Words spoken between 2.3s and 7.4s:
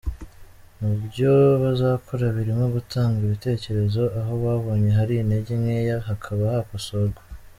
birimo gutanga ibitekerezo aho babonye hari intege nkeya hakaba hakosorwa.